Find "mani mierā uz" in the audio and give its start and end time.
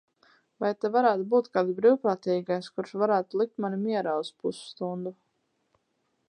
3.67-4.33